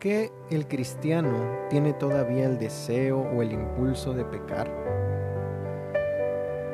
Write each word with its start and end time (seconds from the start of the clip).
qué 0.00 0.32
el 0.50 0.66
cristiano 0.66 1.68
tiene 1.68 1.92
todavía 1.92 2.46
el 2.46 2.58
deseo 2.58 3.20
o 3.20 3.42
el 3.42 3.52
impulso 3.52 4.14
de 4.14 4.24
pecar? 4.24 4.68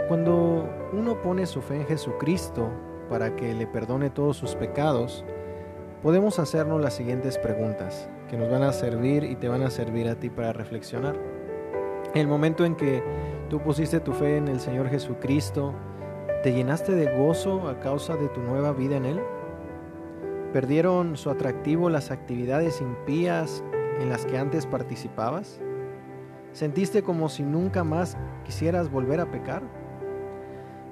Cuando 0.09 0.64
uno 0.92 1.20
pone 1.20 1.45
su 1.45 1.60
fe 1.60 1.74
en 1.77 1.86
Jesucristo 1.86 2.70
para 3.10 3.34
que 3.34 3.52
le 3.52 3.66
perdone 3.66 4.10
todos 4.10 4.36
sus 4.36 4.54
pecados, 4.54 5.24
podemos 6.02 6.38
hacernos 6.38 6.80
las 6.80 6.95
siguientes 6.95 7.36
preguntas 7.36 8.09
que 8.30 8.36
nos 8.36 8.48
van 8.48 8.62
a 8.62 8.73
servir 8.73 9.24
y 9.24 9.34
te 9.34 9.48
van 9.48 9.62
a 9.62 9.70
servir 9.70 10.08
a 10.08 10.14
ti 10.14 10.30
para 10.30 10.52
reflexionar. 10.52 11.16
El 12.14 12.29
momento 12.29 12.64
en 12.64 12.77
que 12.77 13.02
tú 13.50 13.61
pusiste 13.61 13.98
tu 13.98 14.12
fe 14.12 14.36
en 14.36 14.46
el 14.46 14.61
Señor 14.61 14.88
Jesucristo, 14.88 15.74
¿te 16.45 16.52
llenaste 16.52 16.95
de 16.95 17.16
gozo 17.16 17.68
a 17.68 17.80
causa 17.80 18.15
de 18.16 18.29
tu 18.29 18.40
nueva 18.40 18.73
vida 18.73 18.96
en 18.96 19.04
Él? 19.04 19.20
¿Perdieron 20.56 21.19
su 21.19 21.28
atractivo 21.28 21.91
las 21.91 22.10
actividades 22.10 22.80
impías 22.80 23.62
en 24.01 24.09
las 24.09 24.24
que 24.24 24.38
antes 24.38 24.65
participabas? 24.65 25.60
¿Sentiste 26.52 27.02
como 27.02 27.29
si 27.29 27.42
nunca 27.42 27.84
más 27.84 28.16
quisieras 28.42 28.91
volver 28.91 29.20
a 29.20 29.30
pecar? 29.30 29.62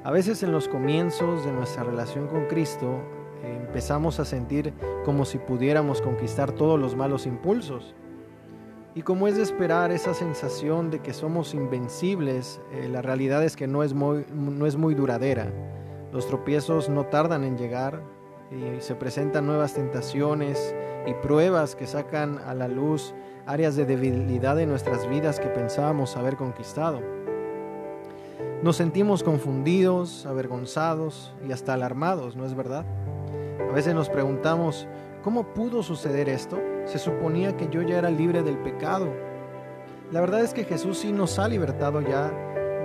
A 0.05 0.11
veces 0.11 0.43
en 0.43 0.53
los 0.53 0.69
comienzos 0.69 1.47
de 1.47 1.53
nuestra 1.53 1.83
relación 1.83 2.27
con 2.27 2.45
Cristo 2.45 3.01
eh, 3.43 3.59
empezamos 3.67 4.21
a 4.21 4.27
sentir 4.27 4.75
como 5.03 5.25
si 5.25 5.39
pudiéramos 5.39 6.03
conquistar 6.03 6.53
todos 6.53 6.79
los 6.79 6.95
malos 6.95 7.25
impulsos. 7.25 7.95
Y 8.95 9.01
como 9.01 9.29
es 9.29 9.37
de 9.39 9.45
esperar 9.45 9.93
esa 9.93 10.13
sensación 10.13 10.91
de 10.91 10.99
que 10.99 11.15
somos 11.15 11.55
invencibles, 11.55 12.61
eh, 12.71 12.87
la 12.91 13.01
realidad 13.01 13.43
es 13.43 13.57
que 13.57 13.67
no 13.67 13.83
es, 13.83 13.95
muy, 13.95 14.27
no 14.31 14.67
es 14.67 14.77
muy 14.77 14.95
duradera. 14.95 15.51
Los 16.13 16.27
tropiezos 16.27 16.91
no 16.91 17.07
tardan 17.07 17.45
en 17.45 17.57
llegar 17.57 18.03
y 18.55 18.81
se 18.81 18.95
presentan 18.95 19.47
nuevas 19.47 19.75
tentaciones 19.75 20.75
y 21.07 21.15
pruebas 21.15 21.75
que 21.75 21.87
sacan 21.87 22.39
a 22.39 22.55
la 22.55 22.69
luz 22.69 23.15
áreas 23.47 23.77
de 23.77 23.85
debilidad 23.85 24.59
en 24.61 24.71
nuestras 24.71 25.09
vidas 25.09 25.41
que 25.41 25.49
pensábamos 25.49 26.17
haber 26.17 26.37
conquistado. 26.37 27.01
Nos 28.63 28.77
sentimos 28.77 29.23
confundidos, 29.23 30.25
avergonzados 30.25 31.35
y 31.47 31.53
hasta 31.53 31.75
alarmados, 31.75 32.37
¿no 32.37 32.47
es 32.47 32.55
verdad? 32.55 32.87
A 33.69 33.73
veces 33.73 33.95
nos 33.95 34.09
preguntamos, 34.09 34.87
¿cómo 35.23 35.53
pudo 35.53 35.83
suceder 35.83 36.29
esto? 36.29 36.59
Se 36.87 36.99
suponía 36.99 37.57
que 37.57 37.69
yo 37.69 37.83
ya 37.83 37.99
era 37.99 38.09
libre 38.09 38.43
del 38.43 38.57
pecado. 38.59 39.09
La 40.11 40.21
verdad 40.21 40.41
es 40.41 40.55
que 40.55 40.65
Jesús 40.65 40.99
sí 40.99 41.13
nos 41.13 41.39
ha 41.39 41.49
libertado 41.49 42.01
ya 42.01 42.31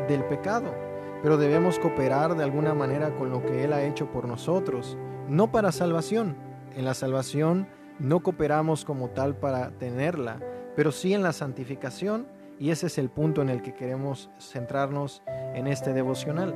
del 0.08 0.26
pecado, 0.26 0.74
pero 1.22 1.38
debemos 1.38 1.80
cooperar 1.80 2.36
de 2.36 2.44
alguna 2.44 2.74
manera 2.74 3.16
con 3.16 3.30
lo 3.30 3.42
que 3.46 3.64
Él 3.64 3.74
ha 3.74 3.84
hecho 3.84 4.12
por 4.12 4.28
nosotros, 4.28 4.98
no 5.28 5.52
para 5.52 5.72
salvación. 5.72 6.36
En 6.76 6.86
la 6.86 6.94
salvación 6.94 7.68
no 8.00 8.22
cooperamos 8.22 8.86
como 8.86 9.10
tal 9.10 9.36
para 9.36 9.72
tenerla, 9.72 10.40
pero 10.76 10.92
sí 10.92 11.14
en 11.14 11.24
la 11.24 11.34
santificación 11.34 12.28
y 12.58 12.72
ese 12.72 12.88
es 12.88 12.98
el 12.98 13.10
punto 13.10 13.42
en 13.42 13.50
el 13.50 13.62
que 13.62 13.74
queremos 13.74 14.30
centrarnos 14.40 15.24
en 15.28 15.68
este 15.68 15.94
devocional. 15.94 16.56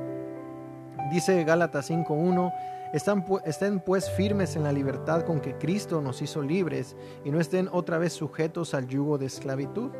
Dice 1.10 1.44
Gálatas 1.44 1.90
5.1, 1.90 2.52
estén 3.44 3.80
pues 3.80 4.10
firmes 4.10 4.56
en 4.56 4.62
la 4.62 4.72
libertad 4.72 5.22
con 5.22 5.40
que 5.40 5.56
Cristo 5.58 6.00
nos 6.00 6.22
hizo 6.22 6.42
libres 6.42 6.96
y 7.24 7.30
no 7.30 7.40
estén 7.40 7.68
otra 7.72 7.98
vez 7.98 8.12
sujetos 8.12 8.72
al 8.72 8.86
yugo 8.86 9.18
de 9.18 9.26
esclavitud. 9.26 9.90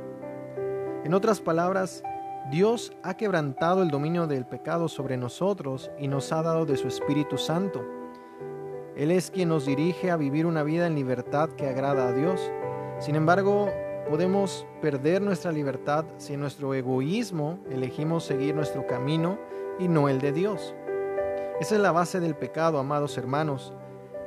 En 1.04 1.12
otras 1.12 1.40
palabras, 1.40 2.02
Dios 2.50 2.92
ha 3.02 3.16
quebrantado 3.16 3.82
el 3.82 3.90
dominio 3.90 4.26
del 4.26 4.46
pecado 4.46 4.88
sobre 4.88 5.16
nosotros 5.16 5.90
y 5.98 6.08
nos 6.08 6.32
ha 6.32 6.42
dado 6.42 6.66
de 6.66 6.76
su 6.76 6.88
Espíritu 6.88 7.38
Santo. 7.38 7.84
Él 8.96 9.10
es 9.10 9.30
quien 9.30 9.48
nos 9.48 9.66
dirige 9.66 10.10
a 10.10 10.16
vivir 10.16 10.46
una 10.46 10.62
vida 10.62 10.86
en 10.86 10.94
libertad 10.94 11.48
que 11.50 11.68
agrada 11.68 12.08
a 12.08 12.12
Dios. 12.12 12.52
Sin 13.00 13.16
embargo, 13.16 13.68
Podemos 14.08 14.66
perder 14.82 15.22
nuestra 15.22 15.50
libertad 15.50 16.04
si 16.18 16.34
en 16.34 16.40
nuestro 16.40 16.74
egoísmo 16.74 17.58
elegimos 17.70 18.24
seguir 18.24 18.54
nuestro 18.54 18.86
camino 18.86 19.38
y 19.78 19.88
no 19.88 20.10
el 20.10 20.20
de 20.20 20.30
Dios. 20.30 20.74
Esa 21.58 21.76
es 21.76 21.80
la 21.80 21.90
base 21.90 22.20
del 22.20 22.36
pecado, 22.36 22.78
amados 22.78 23.16
hermanos. 23.16 23.72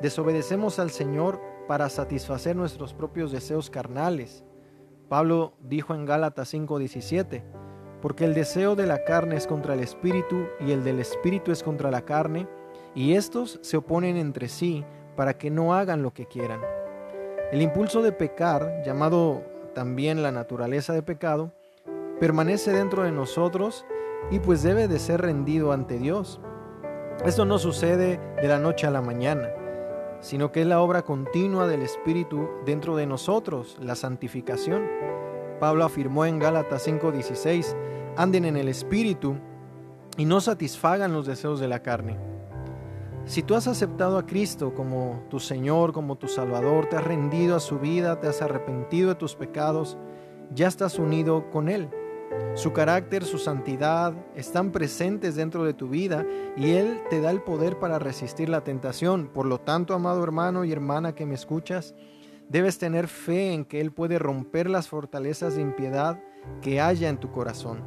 Desobedecemos 0.02 0.80
al 0.80 0.90
Señor 0.90 1.40
para 1.68 1.90
satisfacer 1.90 2.56
nuestros 2.56 2.96
propios 2.96 3.32
deseos 3.32 3.70
carnales. 3.70 4.44
Pablo 5.10 5.54
dijo 5.62 5.94
en 5.94 6.06
Gálatas 6.06 6.52
5:17, 6.56 7.44
porque 8.02 8.26
el 8.26 8.34
deseo 8.34 8.76
de 8.76 8.86
la 8.86 9.04
carne 9.04 9.36
es 9.36 9.48
contra 9.48 9.74
el 9.74 9.80
espíritu 9.80 10.46
y 10.60 10.72
el 10.72 10.84
del 10.84 11.00
espíritu 11.00 11.52
es 11.52 11.64
contra 11.64 11.92
la 11.92 12.02
carne, 12.02 12.48
y 12.96 13.14
estos 13.14 13.60
se 13.62 13.78
oponen 13.78 14.18
entre 14.18 14.48
sí 14.50 14.86
para 15.16 15.38
que 15.38 15.50
no 15.50 15.74
hagan 15.74 16.02
lo 16.02 16.14
que 16.14 16.26
quieran. 16.26 16.62
El 17.52 17.62
impulso 17.62 18.02
de 18.02 18.12
pecar, 18.12 18.82
llamado 18.86 19.44
también 19.74 20.24
la 20.24 20.32
naturaleza 20.32 20.94
de 20.94 21.04
pecado, 21.04 21.54
permanece 22.20 22.72
dentro 22.72 23.04
de 23.04 23.12
nosotros 23.12 23.86
y 24.32 24.40
pues 24.40 24.64
debe 24.64 24.88
de 24.88 25.00
ser 25.00 25.22
rendido 25.22 25.72
ante 25.72 25.98
Dios. 25.98 26.42
Esto 27.26 27.46
no 27.46 27.58
sucede 27.58 28.20
de 28.42 28.48
la 28.48 28.60
noche 28.60 28.86
a 28.86 28.92
la 28.92 29.02
mañana, 29.02 29.50
sino 30.20 30.52
que 30.52 30.62
es 30.62 30.68
la 30.68 30.82
obra 30.82 31.04
continua 31.04 31.68
del 31.68 31.82
Espíritu 31.82 32.48
dentro 32.66 32.96
de 32.96 33.06
nosotros, 33.06 33.78
la 33.80 33.96
santificación. 33.96 34.88
Pablo 35.60 35.84
afirmó 35.84 36.26
en 36.26 36.40
Gálatas 36.40 36.88
5:16, 36.88 37.76
anden 38.16 38.46
en 38.46 38.58
el 38.58 38.68
Espíritu 38.68 39.36
y 40.18 40.26
no 40.26 40.42
satisfagan 40.42 41.14
los 41.14 41.26
deseos 41.26 41.60
de 41.60 41.68
la 41.68 41.82
carne. 41.82 42.18
Si 43.26 43.44
tú 43.44 43.56
has 43.56 43.68
aceptado 43.68 44.18
a 44.18 44.26
Cristo 44.26 44.74
como 44.74 45.24
tu 45.30 45.40
Señor, 45.40 45.92
como 45.92 46.16
tu 46.16 46.28
Salvador, 46.28 46.88
te 46.88 46.96
has 46.96 47.04
rendido 47.04 47.58
a 47.58 47.60
su 47.60 47.78
vida, 47.78 48.20
te 48.20 48.28
has 48.28 48.42
arrepentido 48.42 49.10
de 49.10 49.16
tus 49.16 49.36
pecados, 49.36 49.98
ya 50.56 50.68
estás 50.68 50.98
unido 50.98 51.50
con 51.52 51.68
Él. 51.68 51.90
Su 52.54 52.72
carácter, 52.72 53.26
su 53.26 53.38
santidad 53.38 54.14
están 54.36 54.72
presentes 54.72 55.36
dentro 55.36 55.64
de 55.64 55.74
tu 55.74 55.90
vida 55.90 56.26
y 56.56 56.72
Él 56.72 57.02
te 57.10 57.20
da 57.20 57.32
el 57.32 57.42
poder 57.42 57.80
para 57.80 58.00
resistir 58.00 58.48
la 58.48 58.64
tentación. 58.64 59.28
Por 59.28 59.46
lo 59.46 59.60
tanto, 59.60 59.94
amado 59.94 60.24
hermano 60.24 60.64
y 60.64 60.72
hermana 60.72 61.14
que 61.14 61.26
me 61.26 61.36
escuchas, 61.36 61.96
debes 62.50 62.78
tener 62.78 63.08
fe 63.08 63.54
en 63.54 63.66
que 63.66 63.82
Él 63.82 63.92
puede 63.92 64.20
romper 64.20 64.70
las 64.70 64.88
fortalezas 64.88 65.56
de 65.56 65.62
impiedad 65.62 66.20
que 66.62 66.82
haya 66.82 67.10
en 67.10 67.18
tu 67.18 67.32
corazón. 67.32 67.82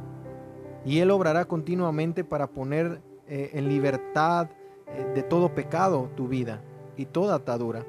Y 0.85 0.99
Él 0.99 1.11
obrará 1.11 1.45
continuamente 1.45 2.23
para 2.23 2.47
poner 2.47 3.01
eh, 3.27 3.51
en 3.53 3.69
libertad, 3.69 4.49
eh, 4.87 5.11
de 5.15 5.23
todo 5.23 5.53
pecado 5.53 6.09
tu 6.15 6.27
vida 6.27 6.61
y 6.97 7.05
toda 7.05 7.35
atadura. 7.35 7.85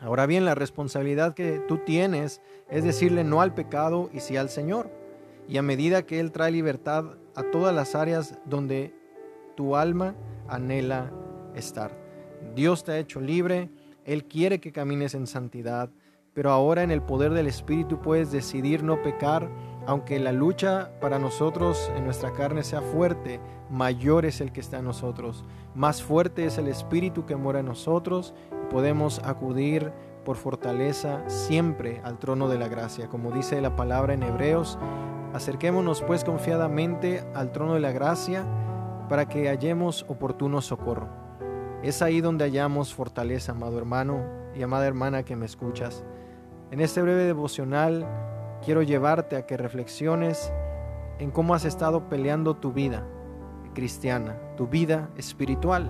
Ahora 0.00 0.26
bien, 0.26 0.44
la 0.44 0.54
responsabilidad 0.54 1.34
que 1.34 1.60
tú 1.66 1.78
tienes 1.78 2.40
es 2.70 2.84
decirle 2.84 3.24
no 3.24 3.40
al 3.40 3.54
pecado 3.54 4.10
y 4.12 4.20
sí 4.20 4.36
al 4.36 4.48
Señor. 4.48 4.90
Y 5.48 5.56
a 5.56 5.62
medida 5.62 6.06
que 6.06 6.20
Él 6.20 6.30
trae 6.30 6.52
libertad 6.52 7.16
a 7.34 7.42
todas 7.50 7.74
las 7.74 7.94
áreas 7.94 8.38
donde 8.44 8.94
tu 9.56 9.74
alma 9.74 10.14
anhela 10.46 11.10
estar. 11.54 11.90
Dios 12.54 12.84
te 12.84 12.92
ha 12.92 12.98
hecho 12.98 13.20
libre, 13.20 13.70
Él 14.08 14.24
quiere 14.24 14.58
que 14.58 14.72
camines 14.72 15.14
en 15.14 15.26
santidad, 15.26 15.90
pero 16.32 16.50
ahora 16.50 16.82
en 16.82 16.90
el 16.90 17.02
poder 17.02 17.34
del 17.34 17.46
Espíritu 17.46 18.00
puedes 18.00 18.32
decidir 18.32 18.82
no 18.82 19.02
pecar, 19.02 19.50
aunque 19.86 20.18
la 20.18 20.32
lucha 20.32 20.90
para 20.98 21.18
nosotros 21.18 21.92
en 21.94 22.06
nuestra 22.06 22.32
carne 22.32 22.62
sea 22.62 22.80
fuerte, 22.80 23.38
mayor 23.68 24.24
es 24.24 24.40
el 24.40 24.50
que 24.50 24.60
está 24.60 24.78
en 24.78 24.86
nosotros, 24.86 25.44
más 25.74 26.02
fuerte 26.02 26.46
es 26.46 26.56
el 26.56 26.68
Espíritu 26.68 27.26
que 27.26 27.36
mora 27.36 27.60
en 27.60 27.66
nosotros 27.66 28.32
podemos 28.70 29.18
acudir 29.24 29.92
por 30.24 30.36
fortaleza 30.36 31.22
siempre 31.28 32.00
al 32.02 32.18
trono 32.18 32.48
de 32.48 32.58
la 32.58 32.68
gracia. 32.68 33.08
Como 33.08 33.30
dice 33.30 33.60
la 33.60 33.76
palabra 33.76 34.14
en 34.14 34.22
Hebreos, 34.22 34.78
acerquémonos 35.34 36.00
pues 36.00 36.24
confiadamente 36.24 37.24
al 37.34 37.52
trono 37.52 37.74
de 37.74 37.80
la 37.80 37.92
gracia 37.92 38.46
para 39.10 39.28
que 39.28 39.48
hallemos 39.48 40.06
oportuno 40.08 40.62
socorro. 40.62 41.27
Es 41.82 42.02
ahí 42.02 42.20
donde 42.20 42.44
hallamos 42.44 42.92
fortaleza, 42.92 43.52
amado 43.52 43.78
hermano 43.78 44.24
y 44.54 44.62
amada 44.62 44.86
hermana 44.86 45.22
que 45.22 45.36
me 45.36 45.46
escuchas. 45.46 46.04
En 46.72 46.80
este 46.80 47.00
breve 47.00 47.22
devocional 47.22 48.04
quiero 48.64 48.82
llevarte 48.82 49.36
a 49.36 49.46
que 49.46 49.56
reflexiones 49.56 50.52
en 51.20 51.30
cómo 51.30 51.54
has 51.54 51.64
estado 51.64 52.08
peleando 52.08 52.56
tu 52.56 52.72
vida 52.72 53.06
cristiana, 53.74 54.36
tu 54.56 54.66
vida 54.66 55.08
espiritual. 55.16 55.88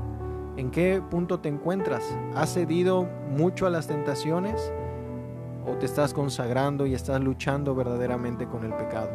¿En 0.59 0.71
qué 0.71 1.03
punto 1.11 1.41
te 1.41 1.49
encuentras? 1.49 2.05
¿Has 2.35 2.53
cedido 2.53 3.05
mucho 3.31 3.67
a 3.67 3.71
las 3.71 3.87
tentaciones? 3.87 4.73
¿O 5.67 5.77
te 5.79 5.87
estás 5.87 6.13
consagrando 6.13 6.85
y 6.85 6.93
estás 6.93 7.21
luchando 7.23 7.75
verdaderamente 7.75 8.47
con 8.47 8.65
el 8.65 8.75
pecado? 8.75 9.09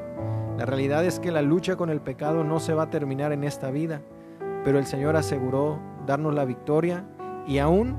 La 0.58 0.66
realidad 0.66 1.06
es 1.06 1.20
que 1.20 1.32
la 1.32 1.44
lucha 1.44 1.76
con 1.76 1.92
el 1.92 2.02
pecado 2.02 2.44
no 2.44 2.60
se 2.60 2.74
va 2.74 2.84
a 2.84 2.90
terminar 2.90 3.32
en 3.32 3.44
esta 3.44 3.70
vida, 3.70 4.02
pero 4.64 4.80
el 4.80 4.86
Señor 4.86 5.16
aseguró 5.16 5.80
darnos 6.06 6.34
la 6.34 6.46
victoria 6.46 7.06
y 7.48 7.58
aún, 7.58 7.96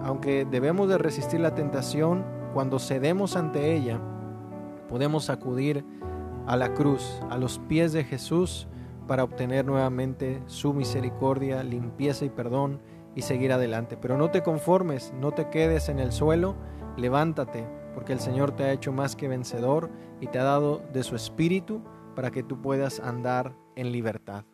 aunque 0.00 0.44
debemos 0.44 0.88
de 0.88 0.98
resistir 0.98 1.40
la 1.40 1.54
tentación, 1.54 2.24
cuando 2.54 2.78
cedemos 2.78 3.36
ante 3.36 3.74
ella, 3.74 4.00
podemos 4.88 5.30
acudir 5.30 5.84
a 6.46 6.56
la 6.56 6.74
cruz, 6.74 7.20
a 7.30 7.36
los 7.36 7.58
pies 7.58 7.92
de 7.92 8.04
Jesús, 8.04 8.68
para 9.06 9.24
obtener 9.24 9.64
nuevamente 9.64 10.42
su 10.46 10.74
misericordia, 10.74 11.62
limpieza 11.62 12.24
y 12.24 12.30
perdón 12.30 12.80
y 13.14 13.22
seguir 13.22 13.52
adelante. 13.52 13.96
Pero 13.96 14.16
no 14.16 14.30
te 14.30 14.42
conformes, 14.42 15.12
no 15.18 15.32
te 15.32 15.48
quedes 15.48 15.88
en 15.88 15.98
el 15.98 16.12
suelo, 16.12 16.54
levántate, 16.96 17.66
porque 17.94 18.12
el 18.12 18.20
Señor 18.20 18.52
te 18.52 18.64
ha 18.64 18.72
hecho 18.72 18.92
más 18.92 19.16
que 19.16 19.28
vencedor 19.28 19.90
y 20.20 20.26
te 20.28 20.38
ha 20.38 20.44
dado 20.44 20.82
de 20.92 21.02
su 21.02 21.16
espíritu 21.16 21.82
para 22.14 22.30
que 22.30 22.42
tú 22.42 22.60
puedas 22.60 23.00
andar 23.00 23.54
en 23.76 23.92
libertad. 23.92 24.44